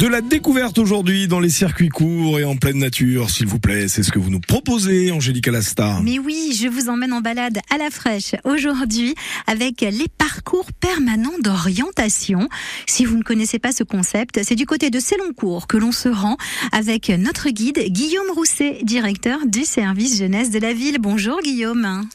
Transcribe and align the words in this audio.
De 0.00 0.06
la 0.06 0.22
découverte 0.22 0.78
aujourd'hui 0.78 1.28
dans 1.28 1.40
les 1.40 1.50
circuits 1.50 1.90
courts 1.90 2.40
et 2.40 2.44
en 2.44 2.56
pleine 2.56 2.78
nature, 2.78 3.28
s'il 3.28 3.46
vous 3.46 3.58
plaît. 3.58 3.86
C'est 3.86 4.02
ce 4.02 4.10
que 4.10 4.18
vous 4.18 4.30
nous 4.30 4.40
proposez, 4.40 5.12
Angélique 5.12 5.46
Alasta. 5.46 6.00
Mais 6.02 6.18
oui, 6.18 6.58
je 6.58 6.68
vous 6.68 6.88
emmène 6.88 7.12
en 7.12 7.20
balade 7.20 7.58
à 7.68 7.76
la 7.76 7.90
fraîche 7.90 8.34
aujourd'hui 8.44 9.14
avec 9.46 9.82
les 9.82 10.08
parcours 10.16 10.72
permanents 10.72 11.38
d'orientation. 11.44 12.48
Si 12.86 13.04
vous 13.04 13.18
ne 13.18 13.22
connaissez 13.22 13.58
pas 13.58 13.72
ce 13.72 13.84
concept, 13.84 14.42
c'est 14.42 14.54
du 14.54 14.64
côté 14.64 14.88
de 14.88 14.98
Céloncourt 14.98 15.66
que 15.66 15.76
l'on 15.76 15.92
se 15.92 16.08
rend 16.08 16.38
avec 16.72 17.10
notre 17.10 17.50
guide 17.50 17.80
Guillaume 17.90 18.30
Rousset, 18.34 18.78
directeur 18.82 19.40
du 19.44 19.66
service 19.66 20.18
jeunesse 20.18 20.50
de 20.50 20.60
la 20.60 20.72
ville. 20.72 20.96
Bonjour 20.98 21.42
Guillaume. 21.42 22.06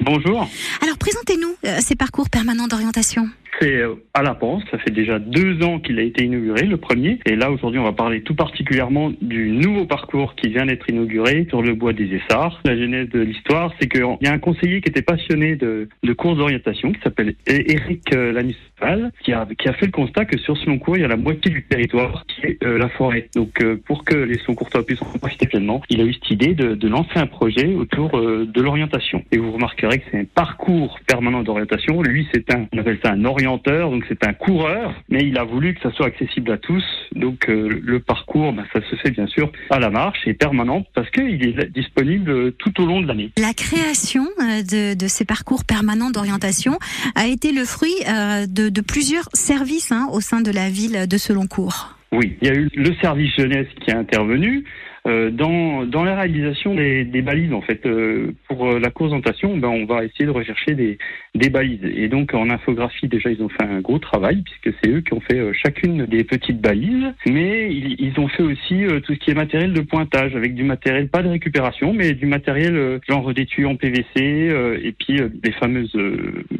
Bonjour. 0.00 0.48
Alors 0.82 0.93
présentez-nous 1.04 1.54
euh, 1.66 1.80
ces 1.80 1.96
parcours 1.96 2.30
permanents 2.30 2.66
d'orientation. 2.66 3.28
C'est 3.60 3.76
euh, 3.76 3.94
à 4.14 4.22
la 4.22 4.34
Panse, 4.34 4.62
ça 4.70 4.78
fait 4.78 4.90
déjà 4.90 5.18
deux 5.18 5.62
ans 5.62 5.78
qu'il 5.78 5.98
a 5.98 6.02
été 6.02 6.24
inauguré, 6.24 6.66
le 6.66 6.76
premier. 6.76 7.20
Et 7.26 7.36
là, 7.36 7.50
aujourd'hui, 7.50 7.78
on 7.78 7.84
va 7.84 7.92
parler 7.92 8.22
tout 8.22 8.34
particulièrement 8.34 9.12
du 9.20 9.50
nouveau 9.50 9.86
parcours 9.86 10.34
qui 10.34 10.48
vient 10.48 10.66
d'être 10.66 10.88
inauguré 10.88 11.46
sur 11.48 11.62
le 11.62 11.74
bois 11.74 11.92
des 11.92 12.14
Essarts. 12.14 12.60
La 12.64 12.76
genèse 12.76 13.08
de 13.10 13.20
l'histoire, 13.20 13.72
c'est 13.78 13.88
qu'il 13.88 14.04
y 14.20 14.26
a 14.26 14.32
un 14.32 14.38
conseiller 14.38 14.80
qui 14.80 14.88
était 14.88 15.02
passionné 15.02 15.56
de, 15.56 15.88
courses 16.16 16.38
d'orientation, 16.38 16.92
qui 16.92 17.00
s'appelle 17.02 17.34
Éric 17.46 18.14
euh, 18.14 18.32
Lanussal, 18.32 19.12
qui 19.22 19.32
a, 19.32 19.46
qui 19.58 19.68
a 19.68 19.72
fait 19.74 19.86
le 19.86 19.92
constat 19.92 20.24
que 20.24 20.38
sur 20.38 20.56
ce 20.56 20.66
long 20.66 20.78
cours, 20.78 20.96
il 20.96 21.02
y 21.02 21.04
a 21.04 21.08
la 21.08 21.16
moitié 21.16 21.50
du 21.50 21.64
territoire 21.64 22.24
qui 22.26 22.46
est 22.46 22.64
la 22.64 22.88
forêt. 22.88 23.28
Donc, 23.34 23.62
pour 23.86 24.04
que 24.04 24.16
les 24.16 24.38
Soncourtois 24.38 24.84
puissent 24.84 25.02
en 25.02 25.18
profiter 25.18 25.46
pleinement, 25.46 25.82
il 25.88 26.00
a 26.00 26.04
eu 26.04 26.12
cette 26.14 26.30
idée 26.30 26.54
de, 26.54 26.88
lancer 26.88 27.16
un 27.16 27.26
projet 27.26 27.74
autour 27.74 28.10
de 28.20 28.60
l'orientation. 28.60 29.24
Et 29.32 29.38
vous 29.38 29.52
remarquerez 29.52 29.98
que 29.98 30.04
c'est 30.10 30.18
un 30.18 30.24
parcours 30.24 30.93
permanent 31.00 31.42
d'orientation. 31.42 32.02
Lui, 32.02 32.26
c'est 32.32 32.52
un, 32.52 32.66
on 32.72 32.78
appelle 32.78 32.98
ça 33.02 33.12
un 33.12 33.24
orienteur, 33.24 33.90
donc 33.90 34.04
c'est 34.08 34.26
un 34.26 34.32
coureur, 34.32 34.94
mais 35.08 35.20
il 35.22 35.38
a 35.38 35.44
voulu 35.44 35.74
que 35.74 35.80
ça 35.80 35.90
soit 35.92 36.06
accessible 36.06 36.52
à 36.52 36.58
tous. 36.58 36.84
Donc 37.14 37.48
euh, 37.48 37.80
le 37.82 38.00
parcours, 38.00 38.52
bah, 38.52 38.64
ça 38.72 38.80
se 38.90 38.96
fait 38.96 39.10
bien 39.10 39.26
sûr 39.26 39.50
à 39.70 39.78
la 39.78 39.90
marche 39.90 40.18
et 40.26 40.34
permanent 40.34 40.84
parce 40.94 41.10
qu'il 41.10 41.46
est 41.46 41.70
disponible 41.72 42.52
tout 42.52 42.80
au 42.82 42.86
long 42.86 43.00
de 43.00 43.06
l'année. 43.06 43.30
La 43.38 43.54
création 43.54 44.26
euh, 44.40 44.62
de, 44.62 44.94
de 44.94 45.06
ces 45.08 45.24
parcours 45.24 45.64
permanents 45.64 46.10
d'orientation 46.10 46.78
a 47.14 47.26
été 47.26 47.52
le 47.52 47.64
fruit 47.64 47.94
euh, 48.08 48.46
de, 48.46 48.68
de 48.68 48.80
plusieurs 48.80 49.28
services 49.32 49.92
hein, 49.92 50.08
au 50.12 50.20
sein 50.20 50.40
de 50.40 50.50
la 50.50 50.68
ville 50.70 51.06
de 51.08 51.16
Seloncourt. 51.16 51.96
Oui, 52.12 52.36
il 52.40 52.48
y 52.48 52.50
a 52.50 52.54
eu 52.54 52.68
le 52.74 52.94
service 53.00 53.34
jeunesse 53.36 53.66
qui 53.80 53.90
est 53.90 53.94
intervenu. 53.94 54.64
Euh, 55.06 55.30
dans, 55.30 55.84
dans 55.84 56.02
la 56.02 56.16
réalisation 56.16 56.74
des, 56.74 57.04
des 57.04 57.20
balises, 57.20 57.52
en 57.52 57.60
fait, 57.60 57.84
euh, 57.84 58.32
pour 58.48 58.66
euh, 58.66 58.78
la 58.78 58.90
présentation, 58.90 59.54
ben, 59.58 59.68
on 59.68 59.84
va 59.84 60.02
essayer 60.02 60.24
de 60.24 60.30
rechercher 60.30 60.74
des, 60.74 60.96
des 61.34 61.50
balises. 61.50 61.84
Et 61.84 62.08
donc, 62.08 62.32
en 62.32 62.48
infographie, 62.48 63.06
déjà, 63.06 63.30
ils 63.30 63.42
ont 63.42 63.50
fait 63.50 63.64
un 63.64 63.80
gros 63.80 63.98
travail, 63.98 64.42
puisque 64.42 64.78
c'est 64.82 64.90
eux 64.90 65.02
qui 65.02 65.12
ont 65.12 65.20
fait 65.20 65.52
chacune 65.52 66.06
des 66.06 66.24
petites 66.24 66.58
balises. 66.58 67.12
Mais 67.26 67.70
ils, 67.70 67.96
ils 67.98 68.18
ont 68.18 68.28
fait 68.28 68.42
aussi 68.42 68.84
tout 69.04 69.12
ce 69.12 69.18
qui 69.18 69.30
est 69.30 69.34
matériel 69.34 69.74
de 69.74 69.82
pointage, 69.82 70.34
avec 70.36 70.54
du 70.54 70.64
matériel, 70.64 71.08
pas 71.08 71.22
de 71.22 71.28
récupération, 71.28 71.92
mais 71.92 72.12
du 72.14 72.24
matériel 72.24 73.00
genre 73.06 73.34
des 73.34 73.44
tuyaux 73.44 73.68
en 73.68 73.76
PVC, 73.76 74.04
et 74.16 74.92
puis 74.92 75.20
les 75.42 75.52
fameuses, 75.52 75.96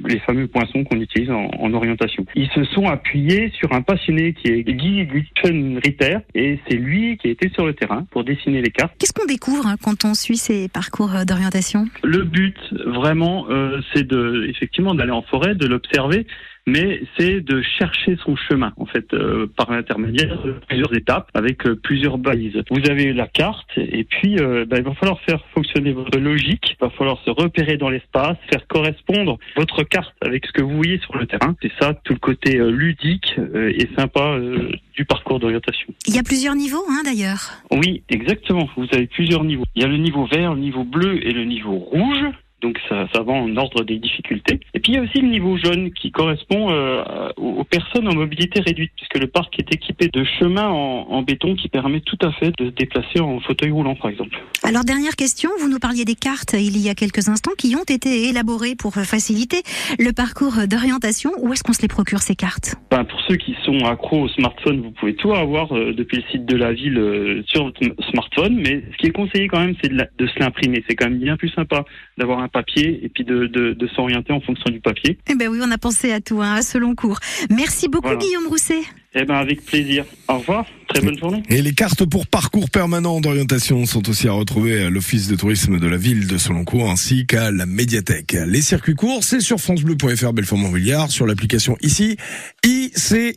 les 0.06 0.18
fameux 0.20 0.48
poinçons 0.48 0.84
qu'on 0.84 1.00
utilise 1.00 1.30
en, 1.30 1.48
en 1.58 1.72
orientation. 1.72 2.26
Ils 2.34 2.50
se 2.50 2.64
sont 2.64 2.86
appuyés 2.86 3.50
sur 3.54 3.72
un 3.72 3.80
passionné 3.80 4.34
qui 4.34 4.48
est 4.48 4.64
Guy 4.64 5.06
Gutschen 5.06 5.80
Ritter, 5.82 6.18
et 6.34 6.58
c'est 6.68 6.76
lui 6.76 7.16
qui 7.16 7.28
a 7.28 7.30
été 7.30 7.48
sur 7.50 7.64
le 7.64 7.72
terrain 7.72 8.06
pour 8.10 8.24
dessiner 8.34 8.62
les 8.62 8.70
cartes. 8.70 8.94
Qu'est-ce 8.98 9.12
qu'on 9.12 9.26
découvre 9.26 9.66
hein, 9.66 9.76
quand 9.82 10.04
on 10.04 10.14
suit 10.14 10.36
ces 10.36 10.68
parcours 10.68 11.14
euh, 11.14 11.24
d'orientation? 11.24 11.86
Le 12.02 12.24
but, 12.24 12.56
vraiment, 12.86 13.46
euh, 13.50 13.80
c'est 13.92 14.06
de, 14.06 14.46
effectivement, 14.48 14.94
d'aller 14.94 15.12
en 15.12 15.22
forêt, 15.22 15.54
de 15.54 15.66
l'observer, 15.66 16.26
mais 16.66 17.02
c'est 17.18 17.40
de 17.40 17.62
chercher 17.62 18.16
son 18.24 18.36
chemin, 18.36 18.72
en 18.76 18.86
fait, 18.86 19.12
euh, 19.12 19.46
par 19.56 19.70
l'intermédiaire 19.70 20.42
de 20.42 20.52
plusieurs 20.66 20.94
étapes, 20.94 21.28
avec 21.34 21.66
euh, 21.66 21.76
plusieurs 21.76 22.18
balises. 22.18 22.62
Vous 22.70 22.90
avez 22.90 23.12
la 23.12 23.26
carte, 23.26 23.70
et 23.76 24.04
puis, 24.04 24.38
euh, 24.38 24.64
ben, 24.64 24.78
il 24.78 24.84
va 24.84 24.94
falloir 24.94 25.20
faire 25.22 25.44
fonctionner 25.54 25.92
votre 25.92 26.18
logique, 26.18 26.70
il 26.70 26.76
va 26.80 26.90
falloir 26.90 27.18
se 27.24 27.30
repérer 27.30 27.76
dans 27.76 27.90
l'espace, 27.90 28.36
faire 28.50 28.66
correspondre 28.66 29.38
votre 29.56 29.82
carte 29.82 30.14
avec 30.22 30.46
ce 30.46 30.52
que 30.52 30.62
vous 30.62 30.76
voyez 30.76 30.98
sur 31.00 31.16
le 31.16 31.26
terrain. 31.26 31.54
C'est 31.60 31.72
ça, 31.80 31.94
tout 32.04 32.14
le 32.14 32.18
côté 32.18 32.56
euh, 32.56 32.70
ludique 32.70 33.34
euh, 33.38 33.72
et 33.74 33.88
sympa 33.96 34.34
euh, 34.34 34.70
du 34.94 35.04
parcours 35.04 35.40
d'orientation. 35.40 35.92
Il 36.06 36.14
y 36.14 36.18
a 36.18 36.22
plusieurs 36.22 36.54
niveaux 36.54 36.84
hein, 36.88 37.02
d'ailleurs. 37.04 37.62
Oui, 37.70 38.02
exactement. 38.08 38.68
Vous 38.76 38.86
avez 38.92 39.06
plusieurs 39.06 39.44
niveaux. 39.44 39.64
Il 39.74 39.82
y 39.82 39.84
a 39.84 39.88
le 39.88 39.96
niveau 39.96 40.26
vert, 40.26 40.54
le 40.54 40.60
niveau 40.60 40.84
bleu 40.84 41.26
et 41.26 41.32
le 41.32 41.44
niveau 41.44 41.76
rouge. 41.76 42.24
Donc 42.64 42.80
ça, 42.88 43.06
ça 43.14 43.22
va 43.22 43.32
en 43.32 43.54
ordre 43.58 43.84
des 43.84 43.98
difficultés. 43.98 44.58
Et 44.72 44.80
puis 44.80 44.92
il 44.92 44.94
y 44.94 44.98
a 44.98 45.02
aussi 45.02 45.20
le 45.20 45.28
niveau 45.28 45.58
jaune 45.58 45.92
qui 45.92 46.10
correspond 46.10 46.70
euh, 46.70 47.04
aux 47.36 47.64
personnes 47.64 48.08
en 48.08 48.14
mobilité 48.14 48.60
réduite, 48.60 48.92
puisque 48.96 49.18
le 49.18 49.26
parc 49.26 49.58
est 49.58 49.70
équipé 49.74 50.08
de 50.08 50.24
chemins 50.38 50.70
en, 50.70 51.06
en 51.10 51.20
béton 51.22 51.56
qui 51.56 51.68
permet 51.68 52.00
tout 52.00 52.16
à 52.22 52.32
fait 52.32 52.52
de 52.58 52.64
se 52.64 52.70
déplacer 52.70 53.20
en 53.20 53.38
fauteuil 53.40 53.70
roulant, 53.70 53.96
par 53.96 54.10
exemple. 54.10 54.36
Alors 54.62 54.84
dernière 54.84 55.14
question, 55.14 55.50
vous 55.60 55.68
nous 55.68 55.78
parliez 55.78 56.06
des 56.06 56.14
cartes 56.14 56.54
il 56.54 56.78
y 56.78 56.88
a 56.88 56.94
quelques 56.94 57.28
instants 57.28 57.52
qui 57.58 57.76
ont 57.76 57.84
été 57.84 58.28
élaborées 58.30 58.76
pour 58.76 58.94
faciliter 58.94 59.60
le 59.98 60.12
parcours 60.12 60.54
d'orientation. 60.66 61.32
Où 61.42 61.52
est-ce 61.52 61.62
qu'on 61.62 61.74
se 61.74 61.82
les 61.82 61.88
procure 61.88 62.20
ces 62.20 62.34
cartes? 62.34 62.76
Ben, 62.90 63.04
pour 63.04 63.20
ceux 63.28 63.36
qui 63.36 63.54
sont 63.66 63.80
accros 63.84 64.22
au 64.22 64.28
smartphone, 64.28 64.80
vous 64.80 64.92
pouvez 64.92 65.14
tout 65.16 65.32
avoir 65.34 65.76
euh, 65.76 65.92
depuis 65.92 66.16
le 66.16 66.22
site 66.30 66.46
de 66.46 66.56
la 66.56 66.72
ville 66.72 66.96
euh, 66.96 67.42
sur 67.46 67.64
votre 67.64 67.80
smartphone, 68.10 68.54
mais 68.56 68.82
ce 68.92 68.96
qui 68.96 69.06
est 69.08 69.10
conseillé 69.10 69.48
quand 69.48 69.60
même, 69.60 69.74
c'est 69.82 69.90
de, 69.92 70.02
de 70.16 70.26
se 70.26 70.38
l'imprimer. 70.38 70.82
C'est 70.88 70.96
quand 70.96 71.10
même 71.10 71.18
bien 71.18 71.36
plus 71.36 71.50
sympa 71.50 71.84
d'avoir 72.16 72.38
un 72.38 72.48
papier 72.54 73.00
et 73.02 73.08
puis 73.08 73.24
de, 73.24 73.46
de, 73.46 73.74
de 73.74 73.86
s'orienter 73.88 74.32
en 74.32 74.40
fonction 74.40 74.70
du 74.70 74.80
papier. 74.80 75.18
Eh 75.28 75.34
ben 75.34 75.48
oui, 75.48 75.58
on 75.62 75.70
a 75.70 75.78
pensé 75.78 76.12
à 76.12 76.20
tout, 76.20 76.40
hein, 76.40 76.54
à 76.54 76.62
ce 76.62 76.78
long 76.78 76.94
cours. 76.94 77.18
Merci 77.50 77.88
beaucoup 77.88 78.06
Voilà. 78.06 78.20
Guillaume 78.20 78.46
Rousset. 78.46 78.80
Eh 79.16 79.24
ben 79.24 79.34
avec 79.34 79.64
plaisir. 79.64 80.04
Au 80.28 80.38
revoir, 80.38 80.66
très 80.88 81.00
bonne 81.00 81.18
journée. 81.18 81.42
Et 81.48 81.62
les 81.62 81.72
cartes 81.72 82.04
pour 82.04 82.26
parcours 82.26 82.70
permanents 82.70 83.20
d'orientation 83.20 83.84
sont 83.86 84.08
aussi 84.08 84.26
à 84.28 84.32
retrouver 84.32 84.82
à 84.82 84.90
l'office 84.90 85.28
de 85.28 85.36
tourisme 85.36 85.78
de 85.78 85.86
la 85.86 85.96
ville 85.96 86.26
de 86.26 86.38
Seloncourt 86.38 86.90
ainsi 86.90 87.26
qu'à 87.26 87.50
la 87.50 87.66
médiathèque. 87.66 88.36
Les 88.46 88.62
circuits 88.62 88.94
courts, 88.94 89.22
c'est 89.22 89.40
sur 89.40 89.60
francebleu.fr 89.60 90.32
Belfort-Montbéliard, 90.32 91.10
sur 91.10 91.26
l'application 91.26 91.76
ici, 91.82 92.16
ICI. 92.64 93.34